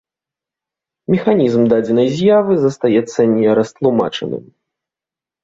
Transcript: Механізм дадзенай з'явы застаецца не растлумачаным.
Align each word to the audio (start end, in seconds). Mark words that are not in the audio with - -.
Механізм 1.13 1.63
дадзенай 1.73 2.07
з'явы 2.15 2.57
застаецца 2.65 3.19
не 3.35 3.49
растлумачаным. 3.61 4.43